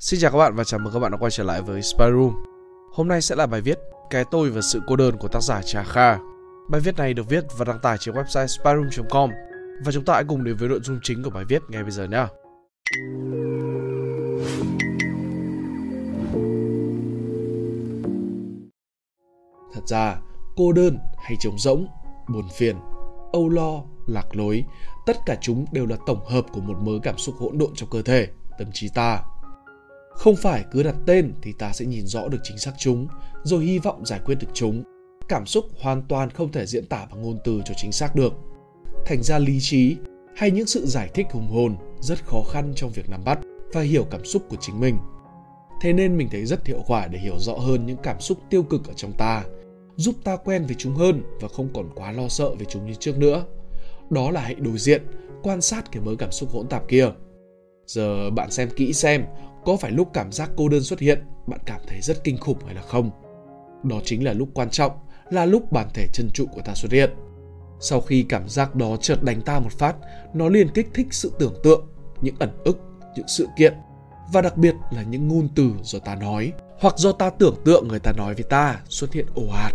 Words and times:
Xin 0.00 0.20
chào 0.20 0.30
các 0.30 0.38
bạn 0.38 0.54
và 0.54 0.64
chào 0.64 0.80
mừng 0.80 0.92
các 0.92 0.98
bạn 0.98 1.12
đã 1.12 1.18
quay 1.18 1.30
trở 1.30 1.44
lại 1.44 1.62
với 1.62 1.82
Spy 1.82 2.04
Room. 2.04 2.34
Hôm 2.92 3.08
nay 3.08 3.22
sẽ 3.22 3.36
là 3.36 3.46
bài 3.46 3.60
viết 3.60 3.78
Cái 4.10 4.24
tôi 4.30 4.50
và 4.50 4.60
sự 4.60 4.80
cô 4.86 4.96
đơn 4.96 5.16
của 5.16 5.28
tác 5.28 5.42
giả 5.42 5.62
Trà 5.62 5.82
Kha. 5.82 6.18
Bài 6.70 6.80
viết 6.80 6.96
này 6.96 7.14
được 7.14 7.28
viết 7.28 7.44
và 7.58 7.64
đăng 7.64 7.78
tải 7.78 7.98
trên 7.98 8.14
website 8.14 8.46
spyroom.com 8.46 9.30
và 9.84 9.92
chúng 9.92 10.04
ta 10.04 10.14
hãy 10.14 10.24
cùng 10.28 10.44
đến 10.44 10.56
với 10.56 10.68
nội 10.68 10.80
dung 10.82 10.98
chính 11.02 11.22
của 11.22 11.30
bài 11.30 11.44
viết 11.48 11.62
ngay 11.68 11.82
bây 11.82 11.90
giờ 11.90 12.04
nhé. 12.04 12.26
Thật 19.74 19.82
ra, 19.86 20.16
cô 20.56 20.72
đơn 20.72 20.98
hay 21.18 21.36
trống 21.40 21.58
rỗng, 21.58 21.86
buồn 22.28 22.48
phiền, 22.58 22.76
âu 23.32 23.48
lo, 23.48 23.82
lạc 24.06 24.36
lối, 24.36 24.64
tất 25.06 25.16
cả 25.26 25.36
chúng 25.40 25.64
đều 25.72 25.86
là 25.86 25.96
tổng 26.06 26.26
hợp 26.26 26.44
của 26.52 26.60
một 26.60 26.76
mớ 26.80 26.92
cảm 27.02 27.18
xúc 27.18 27.34
hỗn 27.38 27.58
độn 27.58 27.70
trong 27.74 27.90
cơ 27.90 28.02
thể, 28.02 28.28
tâm 28.58 28.68
trí 28.72 28.88
ta. 28.94 29.22
Không 30.20 30.36
phải 30.36 30.64
cứ 30.70 30.82
đặt 30.82 30.96
tên 31.06 31.32
thì 31.42 31.52
ta 31.52 31.72
sẽ 31.72 31.84
nhìn 31.84 32.06
rõ 32.06 32.28
được 32.28 32.38
chính 32.42 32.58
xác 32.58 32.72
chúng, 32.78 33.06
rồi 33.42 33.64
hy 33.64 33.78
vọng 33.78 34.06
giải 34.06 34.20
quyết 34.24 34.34
được 34.40 34.48
chúng. 34.54 34.84
Cảm 35.28 35.46
xúc 35.46 35.64
hoàn 35.80 36.02
toàn 36.08 36.30
không 36.30 36.52
thể 36.52 36.66
diễn 36.66 36.86
tả 36.86 37.06
bằng 37.10 37.22
ngôn 37.22 37.38
từ 37.44 37.62
cho 37.64 37.74
chính 37.76 37.92
xác 37.92 38.14
được. 38.14 38.32
Thành 39.06 39.22
ra 39.22 39.38
lý 39.38 39.58
trí 39.60 39.96
hay 40.36 40.50
những 40.50 40.66
sự 40.66 40.86
giải 40.86 41.08
thích 41.14 41.26
hùng 41.30 41.48
hồn 41.48 41.76
rất 42.00 42.24
khó 42.24 42.42
khăn 42.52 42.72
trong 42.76 42.90
việc 42.90 43.10
nắm 43.10 43.24
bắt 43.24 43.38
và 43.72 43.80
hiểu 43.80 44.04
cảm 44.10 44.24
xúc 44.24 44.42
của 44.48 44.56
chính 44.60 44.80
mình. 44.80 44.98
Thế 45.82 45.92
nên 45.92 46.16
mình 46.16 46.28
thấy 46.30 46.46
rất 46.46 46.66
hiệu 46.66 46.82
quả 46.86 47.06
để 47.06 47.18
hiểu 47.18 47.38
rõ 47.38 47.54
hơn 47.54 47.86
những 47.86 47.98
cảm 48.02 48.20
xúc 48.20 48.38
tiêu 48.50 48.62
cực 48.62 48.88
ở 48.88 48.92
trong 48.96 49.12
ta, 49.18 49.44
giúp 49.96 50.14
ta 50.24 50.36
quen 50.36 50.66
với 50.66 50.76
chúng 50.78 50.94
hơn 50.94 51.22
và 51.40 51.48
không 51.48 51.68
còn 51.74 51.90
quá 51.94 52.12
lo 52.12 52.28
sợ 52.28 52.54
về 52.54 52.66
chúng 52.68 52.86
như 52.86 52.94
trước 52.94 53.18
nữa. 53.18 53.44
Đó 54.10 54.30
là 54.30 54.40
hãy 54.40 54.54
đối 54.54 54.78
diện, 54.78 55.02
quan 55.42 55.60
sát 55.60 55.92
cái 55.92 56.02
mớ 56.02 56.14
cảm 56.18 56.32
xúc 56.32 56.50
hỗn 56.50 56.66
tạp 56.66 56.88
kia. 56.88 57.10
Giờ 57.86 58.30
bạn 58.30 58.50
xem 58.50 58.68
kỹ 58.76 58.92
xem 58.92 59.24
có 59.64 59.76
phải 59.76 59.90
lúc 59.90 60.10
cảm 60.12 60.32
giác 60.32 60.50
cô 60.56 60.68
đơn 60.68 60.82
xuất 60.82 61.00
hiện, 61.00 61.22
bạn 61.46 61.60
cảm 61.66 61.80
thấy 61.86 62.00
rất 62.00 62.24
kinh 62.24 62.38
khủng 62.38 62.58
hay 62.66 62.74
là 62.74 62.82
không? 62.82 63.10
Đó 63.82 63.96
chính 64.04 64.24
là 64.24 64.32
lúc 64.32 64.48
quan 64.54 64.70
trọng, 64.70 64.92
là 65.30 65.44
lúc 65.46 65.72
bản 65.72 65.88
thể 65.94 66.06
chân 66.12 66.30
trụ 66.34 66.46
của 66.54 66.60
ta 66.64 66.74
xuất 66.74 66.92
hiện. 66.92 67.10
Sau 67.80 68.00
khi 68.00 68.22
cảm 68.22 68.48
giác 68.48 68.74
đó 68.74 68.96
chợt 68.96 69.22
đánh 69.22 69.42
ta 69.42 69.58
một 69.58 69.72
phát, 69.72 69.96
nó 70.34 70.48
liền 70.48 70.68
kích 70.68 70.88
thích 70.94 71.06
sự 71.10 71.32
tưởng 71.38 71.54
tượng, 71.62 71.86
những 72.20 72.34
ẩn 72.38 72.50
ức, 72.64 72.78
những 73.16 73.28
sự 73.28 73.46
kiện, 73.56 73.74
và 74.32 74.40
đặc 74.40 74.56
biệt 74.56 74.74
là 74.90 75.02
những 75.02 75.28
ngôn 75.28 75.48
từ 75.56 75.70
do 75.82 75.98
ta 75.98 76.14
nói, 76.14 76.52
hoặc 76.80 76.98
do 76.98 77.12
ta 77.12 77.30
tưởng 77.30 77.54
tượng 77.64 77.88
người 77.88 77.98
ta 77.98 78.12
nói 78.16 78.34
với 78.34 78.44
ta 78.44 78.80
xuất 78.88 79.12
hiện 79.12 79.26
ồ 79.34 79.42
ạt. 79.52 79.74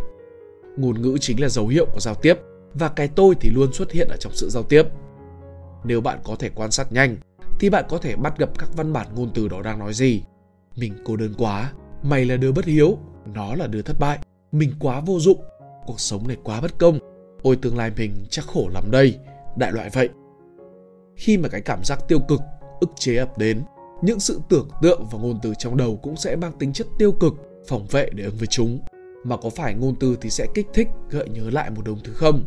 Ngôn 0.78 1.02
ngữ 1.02 1.18
chính 1.22 1.42
là 1.42 1.50
dấu 1.50 1.68
hiệu 1.68 1.86
của 1.94 2.00
giao 2.00 2.16
tiếp, 2.16 2.40
và 2.74 2.90
cái 2.90 3.08
tôi 3.08 3.36
thì 3.42 3.50
luôn 3.50 3.74
xuất 3.74 3.92
hiện 3.92 4.08
ở 4.08 4.18
trong 4.20 4.34
sự 4.36 4.50
giao 4.50 4.64
tiếp. 4.64 4.84
Nếu 5.84 6.02
bạn 6.02 6.20
có 6.24 6.36
thể 6.36 6.50
quan 6.56 6.72
sát 6.72 6.92
nhanh 6.92 7.18
thì 7.60 7.70
bạn 7.70 7.86
có 7.90 7.98
thể 7.98 8.16
bắt 8.16 8.38
gặp 8.38 8.50
các 8.60 8.70
văn 8.76 8.94
bản 8.94 9.08
ngôn 9.16 9.32
từ 9.34 9.48
đó 9.48 9.62
đang 9.62 9.80
nói 9.80 9.94
gì. 9.94 10.24
Mình 10.76 10.94
cô 11.06 11.16
đơn 11.16 11.34
quá, 11.38 11.72
mày 12.04 12.26
là 12.26 12.38
đứa 12.38 12.52
bất 12.52 12.66
hiếu, 12.66 12.98
nó 13.34 13.56
là 13.56 13.68
đứa 13.68 13.82
thất 13.82 14.00
bại, 14.00 14.20
mình 14.52 14.74
quá 14.80 15.00
vô 15.00 15.20
dụng, 15.20 15.42
cuộc 15.86 16.00
sống 16.00 16.28
này 16.28 16.38
quá 16.44 16.62
bất 16.62 16.78
công, 16.78 17.00
ôi 17.42 17.56
tương 17.62 17.78
lai 17.78 17.92
mình 17.98 18.26
chắc 18.30 18.46
khổ 18.46 18.70
lắm 18.74 18.92
đây, 18.92 19.20
đại 19.58 19.72
loại 19.72 19.90
vậy. 19.94 20.10
Khi 21.16 21.38
mà 21.38 21.50
cái 21.50 21.62
cảm 21.62 21.84
giác 21.84 22.00
tiêu 22.08 22.20
cực, 22.20 22.42
ức 22.80 22.90
chế 22.96 23.16
ập 23.16 23.38
đến, 23.38 23.62
những 24.02 24.20
sự 24.20 24.40
tưởng 24.50 24.70
tượng 24.82 25.06
và 25.12 25.20
ngôn 25.20 25.40
từ 25.44 25.54
trong 25.60 25.78
đầu 25.78 26.00
cũng 26.04 26.16
sẽ 26.16 26.36
mang 26.36 26.52
tính 26.60 26.74
chất 26.74 26.88
tiêu 26.98 27.12
cực, 27.12 27.34
phòng 27.68 27.86
vệ 27.92 28.10
để 28.14 28.24
ứng 28.24 28.38
với 28.38 28.48
chúng. 28.48 28.80
Mà 29.24 29.38
có 29.38 29.50
phải 29.50 29.74
ngôn 29.74 29.96
từ 30.00 30.18
thì 30.22 30.30
sẽ 30.30 30.48
kích 30.54 30.68
thích, 30.74 30.88
gợi 31.10 31.30
nhớ 31.30 31.50
lại 31.50 31.70
một 31.70 31.86
đống 31.86 32.00
thứ 32.04 32.14
không? 32.14 32.44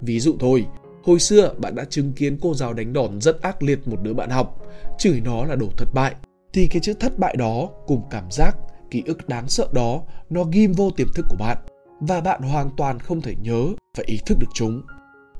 Ví 0.00 0.20
dụ 0.20 0.36
thôi, 0.40 0.66
Hồi 1.04 1.18
xưa 1.18 1.54
bạn 1.58 1.74
đã 1.74 1.84
chứng 1.84 2.12
kiến 2.12 2.38
cô 2.42 2.54
giáo 2.54 2.74
đánh 2.74 2.92
đòn 2.92 3.20
rất 3.20 3.42
ác 3.42 3.62
liệt 3.62 3.88
một 3.88 3.96
đứa 4.02 4.14
bạn 4.14 4.30
học, 4.30 4.62
chửi 4.98 5.20
nó 5.20 5.44
là 5.44 5.56
đồ 5.56 5.66
thất 5.76 5.88
bại. 5.94 6.14
Thì 6.52 6.66
cái 6.66 6.80
chữ 6.80 6.94
thất 7.00 7.18
bại 7.18 7.36
đó 7.38 7.68
cùng 7.86 8.02
cảm 8.10 8.30
giác, 8.30 8.56
ký 8.90 9.02
ức 9.06 9.28
đáng 9.28 9.48
sợ 9.48 9.68
đó 9.72 10.02
nó 10.30 10.44
ghim 10.44 10.72
vô 10.72 10.90
tiềm 10.90 11.08
thức 11.14 11.26
của 11.30 11.36
bạn 11.38 11.58
và 12.00 12.20
bạn 12.20 12.42
hoàn 12.42 12.70
toàn 12.76 12.98
không 12.98 13.20
thể 13.20 13.34
nhớ 13.42 13.64
và 13.96 14.04
ý 14.06 14.18
thức 14.26 14.38
được 14.40 14.46
chúng. 14.54 14.82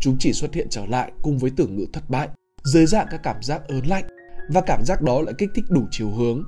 Chúng 0.00 0.16
chỉ 0.18 0.32
xuất 0.32 0.54
hiện 0.54 0.66
trở 0.70 0.86
lại 0.86 1.12
cùng 1.22 1.38
với 1.38 1.50
tưởng 1.56 1.76
ngữ 1.76 1.86
thất 1.92 2.10
bại, 2.10 2.28
dưới 2.64 2.86
dạng 2.86 3.06
các 3.10 3.20
cảm 3.22 3.42
giác 3.42 3.68
ớn 3.68 3.86
lạnh 3.86 4.04
và 4.48 4.60
cảm 4.60 4.84
giác 4.84 5.02
đó 5.02 5.20
lại 5.20 5.34
kích 5.38 5.50
thích 5.54 5.64
đủ 5.68 5.82
chiều 5.90 6.10
hướng. 6.10 6.42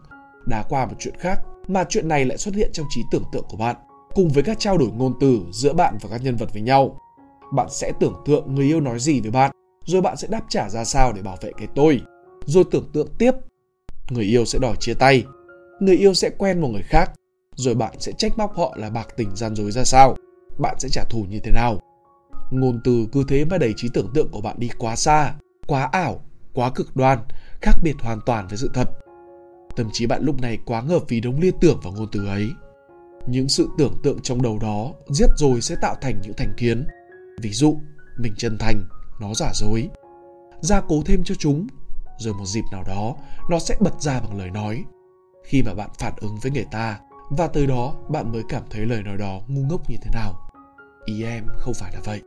Đá 0.47 0.65
qua 0.69 0.87
một 0.87 0.95
chuyện 0.99 1.15
khác 1.19 1.41
mà 1.69 1.85
chuyện 1.89 2.09
này 2.09 2.25
lại 2.25 2.39
xuất 2.39 2.55
hiện 2.55 2.71
trong 2.73 2.87
trí 2.91 3.03
tưởng 3.13 3.25
tượng 3.33 3.45
của 3.49 3.57
bạn 3.57 3.77
cùng 4.15 4.29
với 4.29 4.43
các 4.43 4.59
trao 4.59 4.79
đổi 4.79 4.89
ngôn 4.89 5.15
từ 5.21 5.41
giữa 5.53 5.73
bạn 5.73 5.99
và 6.01 6.09
các 6.11 6.23
nhân 6.23 6.37
vật 6.37 6.53
với 6.53 6.63
nhau 6.63 7.01
bạn 7.53 7.67
sẽ 7.71 7.93
tưởng 8.01 8.15
tượng 8.25 8.55
người 8.55 8.67
yêu 8.67 8.81
nói 8.81 8.99
gì 8.99 9.21
với 9.21 9.31
bạn, 9.31 9.51
rồi 9.85 10.03
bạn 10.03 10.17
sẽ 10.17 10.29
đáp 10.29 10.43
trả 10.49 10.69
ra 10.69 10.85
sao 10.85 11.13
để 11.13 11.23
bảo 11.23 11.37
vệ 11.41 11.53
cái 11.59 11.69
tôi. 11.75 12.01
Rồi 12.47 12.65
tưởng 12.71 12.91
tượng 12.93 13.09
tiếp, 13.19 13.33
người 14.11 14.25
yêu 14.25 14.45
sẽ 14.45 14.59
đòi 14.59 14.77
chia 14.81 14.95
tay, 14.95 15.25
người 15.81 15.97
yêu 15.97 16.15
sẽ 16.15 16.31
quen 16.39 16.61
một 16.61 16.69
người 16.69 16.83
khác, 16.83 17.13
rồi 17.57 17.75
bạn 17.75 17.95
sẽ 17.99 18.13
trách 18.13 18.39
móc 18.39 18.57
họ 18.57 18.75
là 18.77 18.91
bạc 18.91 19.09
tình 19.17 19.37
gian 19.37 19.57
dối 19.57 19.71
ra 19.71 19.85
sao, 19.85 20.17
bạn 20.59 20.77
sẽ 20.79 20.89
trả 20.89 21.05
thù 21.11 21.25
như 21.31 21.39
thế 21.45 21.53
nào. 21.53 21.81
Ngôn 22.51 22.81
từ 22.85 23.07
cứ 23.13 23.25
thế 23.29 23.45
mà 23.45 23.59
đẩy 23.59 23.75
trí 23.77 23.89
tưởng 23.95 24.11
tượng 24.15 24.29
của 24.29 24.41
bạn 24.41 24.57
đi 24.59 24.71
quá 24.79 24.97
xa, 24.97 25.35
quá 25.67 25.89
ảo, 25.93 26.21
quá 26.55 26.71
cực 26.75 26.97
đoan, 26.97 27.19
khác 27.61 27.73
biệt 27.83 27.95
hoàn 28.01 28.21
toàn 28.27 28.49
với 28.49 28.59
sự 28.59 28.71
thật. 28.75 28.89
Tâm 29.77 29.89
trí 29.93 30.07
bạn 30.07 30.23
lúc 30.25 30.41
này 30.41 30.59
quá 30.65 30.83
ngợp 30.83 31.03
vì 31.09 31.21
đống 31.21 31.41
liên 31.41 31.55
tưởng 31.61 31.81
vào 31.83 31.93
ngôn 31.93 32.09
từ 32.13 32.27
ấy. 32.27 32.49
Những 33.27 33.49
sự 33.49 33.69
tưởng 33.79 33.95
tượng 34.03 34.19
trong 34.23 34.43
đầu 34.43 34.59
đó 34.59 34.93
giết 35.09 35.31
rồi 35.37 35.61
sẽ 35.61 35.77
tạo 35.83 35.95
thành 36.01 36.21
những 36.23 36.35
thành 36.37 36.53
kiến 36.57 36.87
ví 37.43 37.53
dụ, 37.53 37.81
mình 38.19 38.35
chân 38.37 38.59
thành, 38.59 38.85
nó 39.21 39.35
giả 39.35 39.51
dối. 39.55 39.89
Gia 40.61 40.81
cố 40.81 41.03
thêm 41.07 41.25
cho 41.25 41.35
chúng, 41.35 41.67
rồi 42.19 42.35
một 42.35 42.47
dịp 42.47 42.65
nào 42.73 42.83
đó, 42.83 43.17
nó 43.51 43.59
sẽ 43.59 43.77
bật 43.81 44.01
ra 44.01 44.21
bằng 44.21 44.39
lời 44.39 44.51
nói. 44.51 44.85
Khi 45.45 45.63
mà 45.63 45.75
bạn 45.75 45.91
phản 45.99 46.13
ứng 46.17 46.37
với 46.43 46.53
người 46.53 46.67
ta, 46.71 47.01
và 47.31 47.47
từ 47.47 47.67
đó 47.67 47.95
bạn 48.09 48.33
mới 48.33 48.43
cảm 48.49 48.63
thấy 48.71 48.87
lời 48.87 49.03
nói 49.03 49.17
đó 49.17 49.41
ngu 49.49 49.63
ngốc 49.63 49.91
như 49.91 49.97
thế 50.03 50.11
nào. 50.15 50.51
Ý 51.05 51.25
em 51.25 51.47
không 51.57 51.75
phải 51.75 51.93
là 51.95 52.01
vậy. 52.05 52.21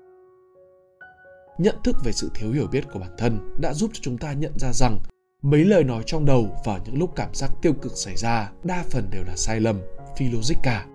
Nhận 1.58 1.76
thức 1.84 1.96
về 2.04 2.12
sự 2.12 2.32
thiếu 2.34 2.52
hiểu 2.52 2.68
biết 2.68 2.84
của 2.94 3.00
bản 3.00 3.12
thân 3.18 3.56
đã 3.62 3.74
giúp 3.74 3.92
cho 3.94 4.00
chúng 4.04 4.18
ta 4.18 4.34
nhận 4.34 4.54
ra 4.60 4.74
rằng 4.74 5.00
mấy 5.42 5.66
lời 5.66 5.84
nói 5.84 6.04
trong 6.06 6.26
đầu 6.26 6.62
vào 6.66 6.80
những 6.86 6.98
lúc 6.98 7.12
cảm 7.16 7.34
giác 7.34 7.52
tiêu 7.62 7.74
cực 7.74 7.92
xảy 7.96 8.16
ra 8.16 8.52
đa 8.64 8.84
phần 8.90 9.10
đều 9.12 9.24
là 9.24 9.36
sai 9.36 9.60
lầm, 9.60 9.82
phi 10.18 10.30
logic 10.30 10.56
cả. 10.64 10.86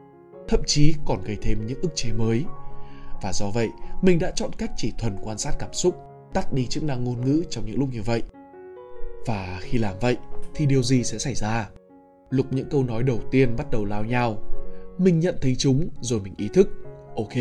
Thậm 0.49 0.61
chí 0.67 0.95
còn 1.05 1.25
gây 1.25 1.37
thêm 1.43 1.67
những 1.67 1.81
ức 1.81 1.91
chế 1.95 2.13
mới 2.13 2.45
và 3.25 3.33
do 3.33 3.51
vậy, 3.51 3.69
mình 4.03 4.19
đã 4.19 4.31
chọn 4.31 4.51
cách 4.59 4.71
chỉ 4.77 4.93
thuần 4.99 5.17
quan 5.23 5.39
sát 5.39 5.53
cảm 5.59 5.73
xúc, 5.73 5.97
tắt 6.33 6.53
đi 6.53 6.67
chức 6.67 6.83
năng 6.83 7.05
ngôn 7.05 7.21
ngữ 7.21 7.43
trong 7.51 7.67
những 7.67 7.79
lúc 7.79 7.89
như 7.93 8.03
vậy. 8.03 8.23
Và 9.27 9.59
khi 9.63 9.79
làm 9.79 9.95
vậy, 10.01 10.17
thì 10.55 10.67
điều 10.67 10.83
gì 10.83 11.05
sẽ 11.05 11.19
xảy 11.19 11.35
ra? 11.35 11.69
Lục 12.31 12.47
những 12.51 12.69
câu 12.71 12.85
nói 12.85 13.03
đầu 13.03 13.21
tiên 13.31 13.57
bắt 13.57 13.67
đầu 13.71 13.85
lao 13.85 14.05
nhau, 14.05 14.37
mình 14.99 15.21
nhận 15.21 15.37
thấy 15.41 15.55
chúng 15.59 15.89
rồi 16.01 16.21
mình 16.21 16.35
ý 16.37 16.49
thức, 16.55 16.69
ok, 17.17 17.33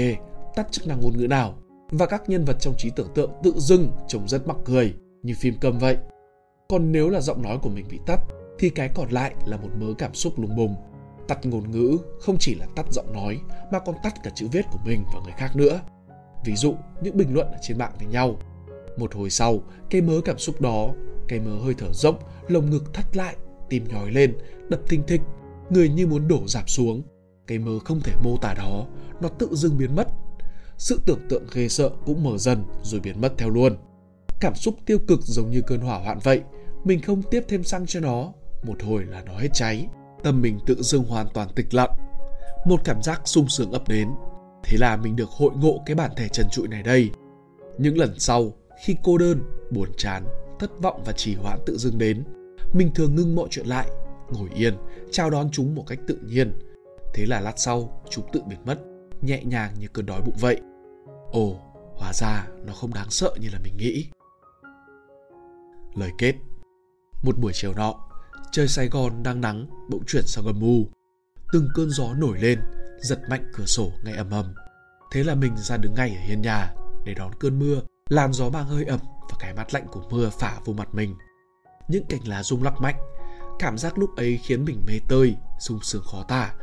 tắt 0.55 0.67
chức 0.71 0.87
năng 0.87 1.01
ngôn 1.01 1.17
ngữ 1.17 1.27
nào? 1.27 1.53
Và 1.91 2.05
các 2.05 2.29
nhân 2.29 2.45
vật 2.45 2.57
trong 2.59 2.73
trí 2.77 2.89
tưởng 2.95 3.09
tượng 3.15 3.31
tự 3.43 3.53
dưng 3.57 3.91
trông 4.07 4.27
rất 4.27 4.47
mắc 4.47 4.57
cười, 4.65 4.93
như 5.23 5.33
phim 5.39 5.53
câm 5.61 5.79
vậy. 5.79 5.97
Còn 6.69 6.91
nếu 6.91 7.09
là 7.09 7.21
giọng 7.21 7.41
nói 7.41 7.57
của 7.61 7.69
mình 7.69 7.85
bị 7.89 7.99
tắt, 8.05 8.19
thì 8.59 8.69
cái 8.69 8.89
còn 8.95 9.09
lại 9.09 9.33
là 9.45 9.57
một 9.57 9.69
mớ 9.79 9.93
cảm 9.97 10.13
xúc 10.13 10.39
lùng 10.39 10.55
bùng 10.55 10.75
tắt 11.27 11.45
ngôn 11.45 11.71
ngữ 11.71 11.97
không 12.19 12.37
chỉ 12.39 12.55
là 12.55 12.65
tắt 12.75 12.85
giọng 12.91 13.13
nói, 13.13 13.39
mà 13.71 13.79
còn 13.79 13.95
tắt 14.03 14.13
cả 14.23 14.31
chữ 14.35 14.47
viết 14.51 14.65
của 14.71 14.79
mình 14.85 15.03
và 15.13 15.19
người 15.23 15.33
khác 15.37 15.55
nữa. 15.55 15.81
Ví 16.45 16.55
dụ, 16.55 16.75
những 17.01 17.17
bình 17.17 17.33
luận 17.33 17.47
ở 17.47 17.57
trên 17.61 17.77
mạng 17.77 17.93
với 17.99 18.07
nhau. 18.07 18.37
Một 18.97 19.15
hồi 19.15 19.29
sau, 19.29 19.59
cái 19.89 20.01
mớ 20.01 20.21
cảm 20.25 20.37
xúc 20.37 20.61
đó, 20.61 20.93
cái 21.27 21.39
mớ 21.39 21.59
hơi 21.63 21.73
thở 21.77 21.93
rộng, 21.93 22.15
lồng 22.47 22.69
ngực 22.69 22.93
thắt 22.93 23.17
lại, 23.17 23.35
tim 23.69 23.87
nhói 23.87 24.11
lên, 24.11 24.37
đập 24.69 24.79
thình 24.87 25.03
thịch, 25.07 25.21
người 25.69 25.89
như 25.89 26.07
muốn 26.07 26.27
đổ 26.27 26.47
dạp 26.47 26.69
xuống. 26.69 27.01
Cái 27.47 27.59
mớ 27.59 27.79
không 27.79 28.01
thể 28.01 28.13
mô 28.23 28.37
tả 28.37 28.53
đó, 28.53 28.85
nó 29.21 29.29
tự 29.29 29.47
dưng 29.51 29.77
biến 29.77 29.95
mất. 29.95 30.07
Sự 30.77 31.01
tưởng 31.05 31.19
tượng 31.29 31.43
ghê 31.53 31.67
sợ 31.67 31.89
cũng 32.05 32.23
mở 32.23 32.37
dần 32.37 32.63
rồi 32.83 33.01
biến 33.01 33.21
mất 33.21 33.33
theo 33.37 33.49
luôn. 33.49 33.77
Cảm 34.39 34.55
xúc 34.55 34.75
tiêu 34.85 34.97
cực 35.07 35.21
giống 35.21 35.51
như 35.51 35.61
cơn 35.61 35.79
hỏa 35.79 35.99
hoạn 35.99 36.19
vậy, 36.23 36.41
mình 36.83 37.01
không 37.01 37.21
tiếp 37.31 37.43
thêm 37.47 37.63
xăng 37.63 37.85
cho 37.85 37.99
nó, 37.99 38.33
một 38.63 38.83
hồi 38.83 39.03
là 39.05 39.23
nó 39.25 39.37
hết 39.37 39.49
cháy 39.53 39.87
tâm 40.23 40.41
mình 40.41 40.59
tự 40.65 40.81
dưng 40.81 41.03
hoàn 41.03 41.27
toàn 41.33 41.49
tịch 41.55 41.73
lặng. 41.73 41.91
Một 42.65 42.81
cảm 42.83 43.01
giác 43.01 43.21
sung 43.25 43.49
sướng 43.49 43.71
ập 43.71 43.87
đến. 43.87 44.09
Thế 44.63 44.77
là 44.77 44.97
mình 44.97 45.15
được 45.15 45.29
hội 45.29 45.51
ngộ 45.55 45.81
cái 45.85 45.95
bản 45.95 46.11
thể 46.15 46.27
trần 46.27 46.47
trụi 46.51 46.67
này 46.67 46.83
đây. 46.83 47.09
Những 47.77 47.97
lần 47.97 48.19
sau, 48.19 48.51
khi 48.83 48.95
cô 49.03 49.17
đơn, 49.17 49.41
buồn 49.71 49.89
chán, 49.97 50.23
thất 50.59 50.81
vọng 50.81 51.01
và 51.05 51.11
trì 51.11 51.35
hoãn 51.35 51.59
tự 51.65 51.77
dưng 51.77 51.97
đến, 51.97 52.23
mình 52.73 52.91
thường 52.95 53.15
ngưng 53.15 53.35
mọi 53.35 53.47
chuyện 53.51 53.65
lại, 53.65 53.87
ngồi 54.29 54.49
yên, 54.55 54.73
chào 55.11 55.29
đón 55.29 55.49
chúng 55.51 55.75
một 55.75 55.83
cách 55.87 55.99
tự 56.07 56.19
nhiên. 56.25 56.59
Thế 57.13 57.25
là 57.25 57.39
lát 57.39 57.53
sau, 57.59 58.01
chúng 58.09 58.25
tự 58.31 58.41
biến 58.49 58.59
mất, 58.65 58.79
nhẹ 59.21 59.43
nhàng 59.43 59.73
như 59.79 59.87
cơn 59.93 60.05
đói 60.05 60.21
bụng 60.21 60.35
vậy. 60.39 60.61
Ồ, 61.31 61.55
hóa 61.95 62.13
ra 62.13 62.47
nó 62.65 62.73
không 62.73 62.93
đáng 62.93 63.09
sợ 63.09 63.35
như 63.39 63.49
là 63.53 63.59
mình 63.63 63.77
nghĩ. 63.77 64.05
Lời 65.95 66.11
kết. 66.17 66.35
Một 67.23 67.37
buổi 67.39 67.51
chiều 67.55 67.73
nọ 67.73 67.95
trời 68.53 68.67
Sài 68.67 68.87
Gòn 68.87 69.23
đang 69.23 69.41
nắng 69.41 69.67
bỗng 69.89 70.05
chuyển 70.07 70.23
sang 70.27 70.45
âm 70.45 70.61
u. 70.61 70.87
Từng 71.53 71.69
cơn 71.73 71.89
gió 71.89 72.13
nổi 72.13 72.37
lên, 72.39 72.59
giật 72.99 73.19
mạnh 73.29 73.51
cửa 73.53 73.65
sổ 73.65 73.91
ngay 74.03 74.13
ầm 74.13 74.29
ầm. 74.29 74.53
Thế 75.11 75.23
là 75.23 75.35
mình 75.35 75.57
ra 75.57 75.77
đứng 75.77 75.93
ngay 75.93 76.09
ở 76.09 76.21
hiên 76.27 76.41
nhà 76.41 76.73
để 77.05 77.13
đón 77.13 77.31
cơn 77.39 77.59
mưa, 77.59 77.81
làn 78.09 78.33
gió 78.33 78.49
mang 78.49 78.65
hơi 78.65 78.85
ẩm 78.85 78.99
và 79.03 79.37
cái 79.39 79.53
mát 79.53 79.73
lạnh 79.73 79.85
của 79.91 80.01
mưa 80.09 80.29
phả 80.39 80.59
vô 80.65 80.73
mặt 80.73 80.87
mình. 80.93 81.15
Những 81.87 82.05
cành 82.09 82.27
lá 82.27 82.43
rung 82.43 82.63
lắc 82.63 82.73
mạnh, 82.81 82.95
cảm 83.59 83.77
giác 83.77 83.97
lúc 83.97 84.15
ấy 84.15 84.39
khiến 84.43 84.65
mình 84.65 84.81
mê 84.87 84.99
tơi, 85.07 85.35
sung 85.59 85.79
sướng 85.81 86.03
khó 86.11 86.23
tả. 86.27 86.53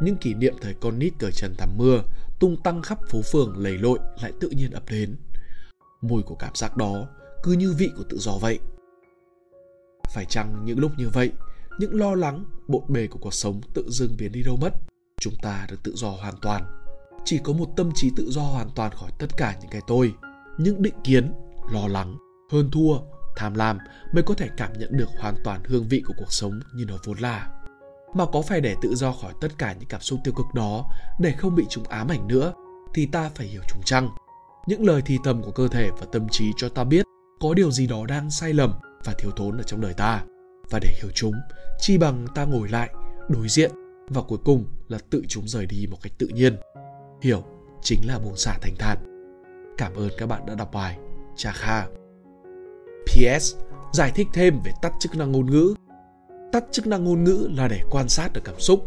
Những 0.00 0.16
kỷ 0.16 0.34
niệm 0.34 0.54
thời 0.60 0.74
con 0.74 0.98
nít 0.98 1.12
cởi 1.18 1.32
trần 1.32 1.54
tắm 1.58 1.68
mưa, 1.76 2.02
tung 2.40 2.62
tăng 2.62 2.82
khắp 2.82 2.98
phố 3.08 3.22
phường 3.22 3.58
lầy 3.58 3.78
lội 3.78 3.98
lại 4.22 4.32
tự 4.40 4.50
nhiên 4.50 4.70
ập 4.70 4.82
đến. 4.90 5.16
Mùi 6.00 6.22
của 6.22 6.34
cảm 6.34 6.54
giác 6.54 6.76
đó 6.76 7.08
cứ 7.42 7.52
như 7.52 7.74
vị 7.78 7.90
của 7.96 8.04
tự 8.08 8.18
do 8.18 8.32
vậy. 8.40 8.58
Phải 10.14 10.24
chăng 10.24 10.64
những 10.64 10.78
lúc 10.78 10.92
như 10.96 11.08
vậy, 11.08 11.32
những 11.78 11.94
lo 11.94 12.14
lắng, 12.14 12.44
bộn 12.68 12.82
bề 12.88 13.06
của 13.06 13.18
cuộc 13.22 13.34
sống 13.34 13.60
tự 13.74 13.90
dưng 13.90 14.16
biến 14.18 14.32
đi 14.32 14.42
đâu 14.42 14.56
mất? 14.60 14.74
Chúng 15.20 15.34
ta 15.42 15.66
được 15.70 15.82
tự 15.82 15.92
do 15.96 16.08
hoàn 16.08 16.34
toàn. 16.42 16.64
Chỉ 17.24 17.38
có 17.44 17.52
một 17.52 17.68
tâm 17.76 17.90
trí 17.94 18.10
tự 18.16 18.30
do 18.30 18.42
hoàn 18.42 18.70
toàn 18.74 18.92
khỏi 18.94 19.10
tất 19.18 19.26
cả 19.36 19.56
những 19.60 19.70
cái 19.70 19.80
tôi, 19.86 20.14
những 20.58 20.82
định 20.82 20.94
kiến, 21.04 21.32
lo 21.72 21.88
lắng, 21.88 22.16
hơn 22.50 22.70
thua, 22.70 22.98
tham 23.36 23.54
lam 23.54 23.78
mới 24.12 24.22
có 24.22 24.34
thể 24.34 24.48
cảm 24.56 24.72
nhận 24.78 24.96
được 24.96 25.08
hoàn 25.18 25.34
toàn 25.44 25.60
hương 25.64 25.88
vị 25.88 26.02
của 26.06 26.14
cuộc 26.16 26.32
sống 26.32 26.60
như 26.74 26.84
nó 26.84 26.94
vốn 27.04 27.18
là. 27.18 27.48
Mà 28.14 28.24
có 28.32 28.42
phải 28.42 28.60
để 28.60 28.76
tự 28.82 28.94
do 28.94 29.12
khỏi 29.12 29.32
tất 29.40 29.48
cả 29.58 29.72
những 29.72 29.88
cảm 29.88 30.00
xúc 30.00 30.20
tiêu 30.24 30.34
cực 30.36 30.46
đó 30.54 30.90
để 31.20 31.32
không 31.32 31.54
bị 31.54 31.64
chúng 31.68 31.84
ám 31.84 32.08
ảnh 32.08 32.28
nữa 32.28 32.52
thì 32.94 33.06
ta 33.06 33.30
phải 33.34 33.46
hiểu 33.46 33.62
chúng 33.68 33.82
chăng? 33.84 34.08
Những 34.66 34.86
lời 34.86 35.02
thì 35.06 35.18
thầm 35.24 35.42
của 35.42 35.50
cơ 35.50 35.68
thể 35.68 35.90
và 36.00 36.06
tâm 36.12 36.28
trí 36.28 36.52
cho 36.56 36.68
ta 36.68 36.84
biết 36.84 37.06
có 37.40 37.54
điều 37.54 37.70
gì 37.70 37.86
đó 37.86 38.06
đang 38.06 38.30
sai 38.30 38.52
lầm 38.52 38.72
và 39.04 39.12
thiếu 39.18 39.30
thốn 39.30 39.56
ở 39.56 39.62
trong 39.62 39.80
đời 39.80 39.94
ta. 39.94 40.24
Và 40.70 40.78
để 40.82 40.88
hiểu 41.02 41.10
chúng, 41.14 41.34
chi 41.78 41.98
bằng 41.98 42.26
ta 42.34 42.44
ngồi 42.44 42.68
lại, 42.68 42.90
đối 43.28 43.48
diện 43.48 43.70
và 44.08 44.22
cuối 44.22 44.38
cùng 44.44 44.64
là 44.88 44.98
tự 45.10 45.22
chúng 45.28 45.48
rời 45.48 45.66
đi 45.66 45.86
một 45.90 45.98
cách 46.02 46.12
tự 46.18 46.26
nhiên. 46.26 46.56
Hiểu 47.22 47.42
chính 47.82 48.00
là 48.06 48.18
buông 48.18 48.36
xả 48.36 48.58
thanh 48.60 48.74
thản. 48.78 48.98
Cảm 49.78 49.94
ơn 49.94 50.08
các 50.18 50.26
bạn 50.26 50.46
đã 50.46 50.54
đọc 50.54 50.70
bài. 50.72 50.98
Cha 51.36 51.52
Kha. 51.52 51.86
PS. 53.06 53.54
Giải 53.92 54.12
thích 54.14 54.26
thêm 54.32 54.60
về 54.64 54.72
tắt 54.82 54.92
chức 55.00 55.16
năng 55.16 55.32
ngôn 55.32 55.50
ngữ. 55.50 55.74
Tắt 56.52 56.64
chức 56.70 56.86
năng 56.86 57.04
ngôn 57.04 57.24
ngữ 57.24 57.48
là 57.56 57.68
để 57.68 57.80
quan 57.90 58.08
sát 58.08 58.32
được 58.32 58.40
cảm 58.44 58.60
xúc. 58.60 58.84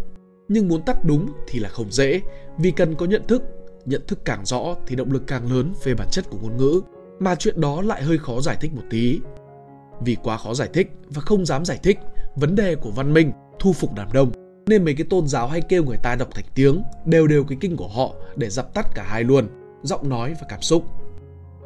Nhưng 0.48 0.68
muốn 0.68 0.82
tắt 0.86 0.98
đúng 1.06 1.34
thì 1.48 1.60
là 1.60 1.70
không 1.70 1.92
dễ, 1.92 2.22
vì 2.58 2.72
cần 2.72 2.96
có 2.96 3.06
nhận 3.06 3.28
thức. 3.28 3.42
Nhận 3.86 4.02
thức 4.08 4.20
càng 4.26 4.46
rõ 4.46 4.76
thì 4.88 4.96
động 4.96 5.12
lực 5.12 5.24
càng 5.28 5.52
lớn 5.52 5.74
về 5.84 5.94
bản 5.94 6.08
chất 6.12 6.26
của 6.30 6.38
ngôn 6.42 6.58
ngữ. 6.58 6.82
Mà 7.20 7.36
chuyện 7.36 7.62
đó 7.62 7.82
lại 7.82 8.04
hơi 8.04 8.18
khó 8.18 8.42
giải 8.42 8.58
thích 8.62 8.74
một 8.74 8.84
tí. 8.90 9.20
Vì 10.02 10.16
quá 10.24 10.38
khó 10.38 10.54
giải 10.54 10.70
thích 10.74 10.92
và 11.10 11.22
không 11.22 11.46
dám 11.46 11.66
giải 11.66 11.80
thích 11.84 12.00
vấn 12.36 12.56
đề 12.56 12.76
của 12.76 12.92
văn 12.92 13.14
minh, 13.14 13.32
thu 13.60 13.74
phục 13.74 13.94
đám 13.96 14.12
đông. 14.14 14.32
Nên 14.68 14.86
mấy 14.86 14.94
cái 14.94 15.08
tôn 15.10 15.28
giáo 15.28 15.48
hay 15.48 15.62
kêu 15.62 15.84
người 15.84 15.98
ta 16.04 16.16
đọc 16.16 16.28
thành 16.34 16.46
tiếng 16.56 16.82
đều 17.06 17.28
đều 17.28 17.44
cái 17.44 17.58
kinh 17.62 17.78
của 17.78 17.88
họ 17.88 18.14
để 18.36 18.50
dập 18.50 18.74
tắt 18.74 18.88
cả 18.96 19.04
hai 19.08 19.24
luôn 19.24 19.48
giọng 19.84 20.10
nói 20.10 20.34
và 20.42 20.48
cảm 20.50 20.62
xúc. 20.62 20.86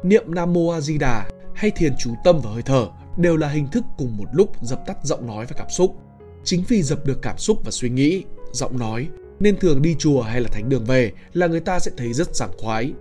Niệm 0.02 0.34
nam 0.34 0.52
mô 0.52 0.68
a 0.68 0.80
di 0.80 0.98
đà 0.98 1.30
hay 1.54 1.70
thiền 1.70 1.92
chú 1.98 2.14
tâm 2.24 2.40
và 2.42 2.50
hơi 2.50 2.62
thở 2.62 2.88
đều 3.16 3.36
là 3.36 3.48
hình 3.48 3.68
thức 3.68 3.84
cùng 3.98 4.16
một 4.16 4.26
lúc 4.32 4.62
dập 4.62 4.86
tắt 4.86 4.98
giọng 5.02 5.26
nói 5.26 5.46
và 5.46 5.54
cảm 5.58 5.70
xúc. 5.70 5.96
Chính 6.44 6.64
vì 6.68 6.82
dập 6.82 7.06
được 7.06 7.22
cảm 7.22 7.38
xúc 7.38 7.58
và 7.64 7.70
suy 7.70 7.88
nghĩ 7.88 8.24
giọng 8.52 8.78
nói 8.78 9.08
nên 9.40 9.56
thường 9.56 9.82
đi 9.82 9.96
chùa 9.98 10.22
hay 10.22 10.40
là 10.40 10.48
thánh 10.52 10.68
đường 10.68 10.84
về 10.84 11.12
là 11.32 11.46
người 11.46 11.60
ta 11.60 11.78
sẽ 11.80 11.90
thấy 11.96 12.12
rất 12.12 12.36
sảng 12.36 12.58
khoái. 12.58 12.92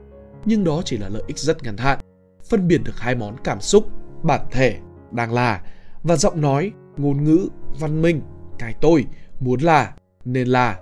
Nhưng 0.45 0.63
đó 0.63 0.81
chỉ 0.85 0.97
là 0.97 1.09
lợi 1.09 1.23
ích 1.27 1.37
rất 1.37 1.63
ngắn 1.63 1.77
hạn 1.77 1.99
phân 2.49 2.67
biệt 2.67 2.77
được 2.83 2.99
hai 2.99 3.15
món 3.15 3.35
cảm 3.43 3.61
xúc 3.61 3.85
bản 4.23 4.41
thể 4.51 4.77
đang 5.11 5.33
là. 5.33 5.61
Và 6.03 6.15
giọng 6.15 6.41
nói, 6.41 6.71
ngôn 6.97 7.23
ngữ, 7.23 7.49
văn 7.79 8.01
minh, 8.01 8.21
cái 8.59 8.73
tôi, 8.81 9.05
muốn 9.39 9.59
là, 9.61 9.93
nên 10.25 10.47
là. 10.47 10.79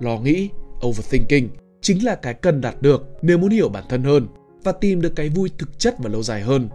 Lo 0.00 0.18
nghĩ, 0.18 0.50
overthinking 0.86 1.48
chính 1.80 2.04
là 2.04 2.14
cái 2.14 2.34
cần 2.34 2.60
đạt 2.60 2.74
được 2.80 3.08
nếu 3.22 3.38
muốn 3.38 3.50
hiểu 3.50 3.68
bản 3.68 3.84
thân 3.88 4.04
hơn 4.04 4.26
và 4.64 4.72
tìm 4.72 5.00
được 5.00 5.12
cái 5.16 5.28
vui 5.28 5.50
thực 5.58 5.78
chất 5.78 5.94
và 5.98 6.10
lâu 6.10 6.22
dài 6.22 6.40
hơn. 6.40 6.68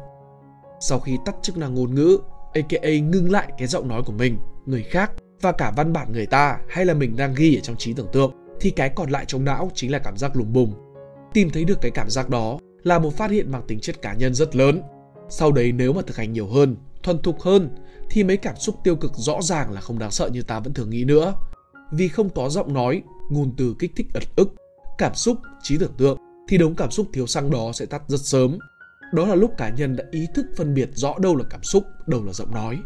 Sau 0.80 1.00
khi 1.00 1.18
tắt 1.26 1.36
chức 1.42 1.58
năng 1.58 1.74
ngôn 1.74 1.96
ngữ 1.96 2.18
aka 2.54 2.90
ngưng 2.90 3.32
lại 3.32 3.52
cái 3.58 3.68
giọng 3.68 3.88
nói 3.88 4.04
của 4.06 4.14
mình, 4.14 4.38
người 4.66 4.84
khác 4.84 5.12
và 5.42 5.52
cả 5.52 5.72
văn 5.76 5.94
bản 5.94 6.12
người 6.12 6.26
ta 6.26 6.58
hay 6.70 6.86
là 6.86 6.94
mình 6.94 7.16
đang 7.16 7.34
ghi 7.36 7.56
ở 7.56 7.62
trong 7.62 7.76
trí 7.76 7.94
tưởng 7.94 8.10
tượng, 8.14 8.32
thì 8.60 8.70
cái 8.70 8.90
còn 8.90 9.10
lại 9.10 9.26
trong 9.26 9.46
não 9.46 9.72
chính 9.74 9.92
là 9.92 10.00
cảm 10.00 10.18
giác 10.18 10.36
lùng 10.36 10.54
bùng 10.54 10.74
tìm 11.36 11.50
thấy 11.50 11.66
được 11.66 11.82
cái 11.82 11.92
cảm 11.92 12.10
giác 12.10 12.30
đó 12.30 12.60
là 12.84 13.00
một 13.00 13.14
phát 13.14 13.32
hiện 13.32 13.52
mang 13.52 13.62
tính 13.68 13.80
chất 13.80 14.02
cá 14.02 14.14
nhân 14.14 14.34
rất 14.34 14.56
lớn. 14.56 14.82
Sau 15.30 15.52
đấy 15.52 15.72
nếu 15.72 15.94
mà 15.94 16.02
thực 16.08 16.18
hành 16.18 16.34
nhiều 16.34 16.48
hơn 16.48 16.76
thuần 17.06 17.22
thục 17.22 17.42
hơn 17.42 17.70
thì 18.10 18.24
mấy 18.24 18.38
cảm 18.38 18.56
xúc 18.56 18.76
tiêu 18.84 18.96
cực 18.96 19.12
rõ 19.16 19.42
ràng 19.42 19.72
là 19.72 19.82
không 19.82 20.00
đáng 20.00 20.12
sợ 20.12 20.30
như 20.34 20.42
ta 20.42 20.60
vẫn 20.60 20.74
thường 20.74 20.90
nghĩ 20.90 21.04
nữa. 21.04 21.34
Vì 21.92 22.08
không 22.08 22.30
có 22.30 22.50
giọng 22.50 22.74
nói, 22.74 23.02
ngôn 23.30 23.54
từ 23.58 23.76
kích 23.80 23.92
thích 23.96 24.08
ật 24.14 24.24
ức, 24.36 24.56
cảm 24.98 25.16
xúc, 25.16 25.38
trí 25.64 25.78
tưởng 25.78 25.94
tượng 25.98 26.18
thì 26.48 26.58
đống 26.58 26.76
cảm 26.76 26.92
xúc 26.92 27.08
thiếu 27.14 27.28
xăng 27.28 27.52
đó 27.52 27.72
sẽ 27.74 27.86
tắt 27.86 28.02
rất 28.08 28.20
sớm. 28.22 28.58
Đó 29.14 29.26
là 29.26 29.36
lúc 29.36 29.52
cá 29.58 29.70
nhân 29.70 29.96
đã 29.96 30.04
ý 30.12 30.28
thức 30.36 30.46
phân 30.58 30.74
biệt 30.74 30.90
rõ 30.94 31.16
đâu 31.20 31.36
là 31.36 31.46
cảm 31.50 31.64
xúc, 31.64 31.84
đâu 32.08 32.24
là 32.24 32.34
giọng 32.34 32.54
nói. 32.54 32.80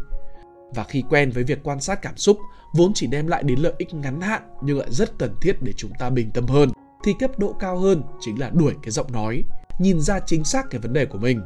Và 0.74 0.84
khi 0.84 1.02
quen 1.10 1.30
với 1.30 1.44
việc 1.44 1.58
quan 1.62 1.80
sát 1.80 2.02
cảm 2.02 2.16
xúc 2.16 2.38
vốn 2.74 2.92
chỉ 2.94 3.06
đem 3.06 3.26
lại 3.26 3.42
đến 3.42 3.58
lợi 3.58 3.72
ích 3.78 3.94
ngắn 3.94 4.20
hạn 4.20 4.42
nhưng 4.62 4.78
lại 4.78 4.88
rất 4.90 5.18
cần 5.18 5.34
thiết 5.40 5.56
để 5.62 5.72
chúng 5.76 5.92
ta 5.98 6.10
bình 6.10 6.30
tâm 6.34 6.46
hơn 6.46 6.70
thì 7.04 7.12
cấp 7.20 7.38
độ 7.38 7.54
cao 7.60 7.78
hơn 7.78 8.02
chính 8.20 8.40
là 8.40 8.50
đuổi 8.54 8.74
cái 8.82 8.90
giọng 8.90 9.12
nói, 9.12 9.42
nhìn 9.78 10.00
ra 10.00 10.20
chính 10.20 10.44
xác 10.44 10.70
cái 10.70 10.80
vấn 10.80 10.92
đề 10.92 11.06
của 11.06 11.18
mình, 11.18 11.40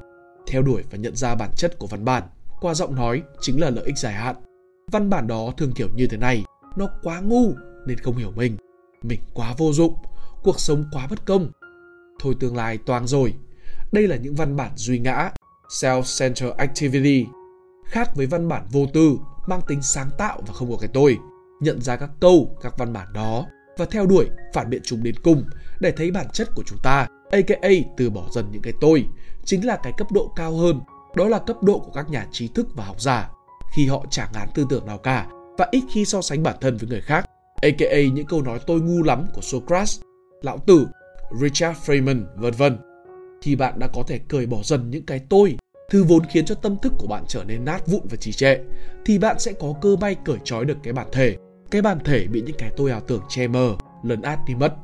theo 0.47 0.63
đuổi 0.63 0.83
và 0.91 0.99
nhận 0.99 1.17
ra 1.17 1.35
bản 1.35 1.51
chất 1.57 1.79
của 1.79 1.87
văn 1.87 2.05
bản 2.05 2.23
qua 2.61 2.75
giọng 2.75 2.95
nói 2.95 3.23
chính 3.41 3.61
là 3.61 3.71
lợi 3.71 3.85
ích 3.85 3.99
dài 3.99 4.13
hạn. 4.13 4.37
Văn 4.93 5.11
bản 5.11 5.27
đó 5.27 5.53
thường 5.57 5.73
kiểu 5.73 5.89
như 5.97 6.07
thế 6.07 6.17
này, 6.17 6.45
nó 6.77 6.89
quá 7.03 7.21
ngu 7.21 7.53
nên 7.87 7.99
không 7.99 8.17
hiểu 8.17 8.33
mình. 8.37 8.57
Mình 9.03 9.21
quá 9.35 9.55
vô 9.59 9.73
dụng, 9.73 9.95
cuộc 10.43 10.61
sống 10.61 10.85
quá 10.93 11.07
bất 11.11 11.27
công. 11.27 11.51
Thôi 12.21 12.35
tương 12.41 12.57
lai 12.57 12.79
toang 12.79 13.07
rồi. 13.07 13.35
Đây 13.93 14.09
là 14.09 14.17
những 14.17 14.35
văn 14.35 14.57
bản 14.57 14.71
duy 14.77 14.99
ngã, 14.99 15.31
self-centered 15.69 16.53
activity, 16.53 17.27
khác 17.87 18.17
với 18.17 18.27
văn 18.27 18.49
bản 18.49 18.67
vô 18.71 18.87
tư, 18.95 19.19
mang 19.47 19.61
tính 19.69 19.83
sáng 19.83 20.11
tạo 20.19 20.43
và 20.47 20.55
không 20.55 20.71
có 20.71 20.77
cái 20.77 20.91
tôi. 20.93 21.19
Nhận 21.61 21.81
ra 21.81 21.97
các 21.97 22.11
câu, 22.21 22.57
các 22.63 22.79
văn 22.79 22.93
bản 22.93 23.13
đó 23.13 23.47
và 23.79 23.85
theo 23.85 24.07
đuổi, 24.07 24.29
phản 24.55 24.71
biện 24.71 24.81
chúng 24.85 25.03
đến 25.03 25.15
cùng 25.23 25.45
để 25.81 25.93
thấy 25.97 26.11
bản 26.11 26.27
chất 26.33 26.49
của 26.55 26.63
chúng 26.67 26.79
ta, 26.83 27.07
aka 27.31 27.69
từ 27.97 28.11
bỏ 28.11 28.29
dần 28.33 28.45
những 28.53 28.63
cái 28.63 28.73
tôi, 28.81 29.07
chính 29.45 29.67
là 29.67 29.77
cái 29.83 29.93
cấp 29.97 30.13
độ 30.13 30.33
cao 30.37 30.57
hơn 30.57 30.81
đó 31.17 31.29
là 31.29 31.39
cấp 31.39 31.63
độ 31.63 31.79
của 31.79 31.93
các 31.95 32.11
nhà 32.11 32.27
trí 32.33 32.49
thức 32.49 32.67
và 32.75 32.85
học 32.85 33.01
giả 33.01 33.31
khi 33.75 33.87
họ 33.87 34.05
chẳng 34.11 34.29
ngán 34.35 34.49
tư 34.55 34.67
tưởng 34.71 34.87
nào 34.87 34.99
cả 34.99 35.27
và 35.59 35.69
ít 35.71 35.83
khi 35.91 36.05
so 36.05 36.23
sánh 36.23 36.43
bản 36.43 36.57
thân 36.61 36.77
với 36.77 36.89
người 36.89 37.01
khác, 37.01 37.31
aka 37.63 38.01
những 38.15 38.27
câu 38.27 38.43
nói 38.43 38.59
tôi 38.67 38.81
ngu 38.81 39.03
lắm 39.03 39.27
của 39.35 39.41
Socrates, 39.41 40.01
Lão 40.43 40.59
Tử, 40.59 40.87
Richard 41.41 41.79
Feynman, 41.79 42.25
vân 42.37 42.55
vân. 42.55 42.79
Thì 43.43 43.57
bạn 43.57 43.79
đã 43.79 43.89
có 43.95 44.03
thể 44.07 44.19
cởi 44.19 44.47
bỏ 44.47 44.59
dần 44.65 44.91
những 44.91 45.07
cái 45.07 45.21
tôi, 45.29 45.57
thứ 45.91 46.05
vốn 46.05 46.25
khiến 46.31 46.45
cho 46.45 46.55
tâm 46.55 46.77
thức 46.83 46.93
của 46.99 47.07
bạn 47.07 47.25
trở 47.29 47.45
nên 47.45 47.65
nát 47.65 47.87
vụn 47.87 48.01
và 48.11 48.17
trì 48.17 48.33
trệ, 48.33 48.59
thì 49.05 49.19
bạn 49.19 49.39
sẽ 49.39 49.53
có 49.53 49.75
cơ 49.81 49.97
may 49.97 50.17
cởi 50.25 50.39
trói 50.45 50.65
được 50.65 50.77
cái 50.83 50.93
bản 50.93 51.07
thể. 51.13 51.37
Cái 51.71 51.83
bản 51.83 51.99
thể 52.05 52.27
bị 52.27 52.43
những 52.47 52.57
cái 52.59 52.71
tôi 52.77 52.91
ảo 52.91 53.01
tưởng 53.01 53.23
che 53.29 53.49
mờ, 53.49 53.77
lấn 54.03 54.23
át 54.23 54.39
đi 54.47 54.55
mất. 54.55 54.75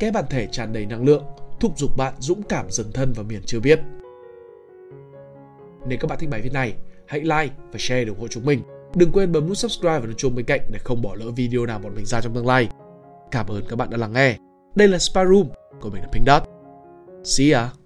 Cái 0.00 0.10
bản 0.10 0.24
thể 0.30 0.48
tràn 0.52 0.72
đầy 0.72 0.86
năng 0.86 1.04
lượng, 1.04 1.24
thúc 1.60 1.78
giục 1.78 1.96
bạn 1.96 2.14
dũng 2.18 2.42
cảm 2.42 2.66
dấn 2.70 2.92
thân 2.92 3.12
vào 3.12 3.24
miền 3.24 3.40
chưa 3.46 3.60
biết. 3.60 3.80
Nếu 5.86 5.98
các 6.00 6.08
bạn 6.08 6.18
thích 6.18 6.30
bài 6.30 6.40
viết 6.40 6.52
này, 6.52 6.74
hãy 7.06 7.20
like 7.20 7.54
và 7.72 7.78
share 7.78 8.04
để 8.04 8.08
ủng 8.08 8.20
hộ 8.20 8.28
chúng 8.28 8.44
mình. 8.46 8.62
Đừng 8.94 9.12
quên 9.12 9.32
bấm 9.32 9.48
nút 9.48 9.58
subscribe 9.58 9.98
và 9.98 10.06
nút 10.06 10.18
chuông 10.18 10.34
bên 10.34 10.44
cạnh 10.44 10.60
để 10.72 10.78
không 10.78 11.02
bỏ 11.02 11.14
lỡ 11.14 11.30
video 11.36 11.66
nào 11.66 11.78
bọn 11.78 11.94
mình 11.94 12.06
ra 12.06 12.20
trong 12.20 12.34
tương 12.34 12.46
lai. 12.46 12.68
Cảm 13.30 13.46
ơn 13.46 13.64
các 13.68 13.76
bạn 13.76 13.90
đã 13.90 13.96
lắng 13.96 14.12
nghe. 14.12 14.36
Đây 14.74 14.88
là 14.88 14.98
Spy 14.98 15.20
Room, 15.30 15.48
của 15.80 15.90
mình 15.90 16.02
là 16.02 16.08
Pink 16.12 16.26
Dot. 16.26 16.42
See 17.24 17.52
ya! 17.52 17.79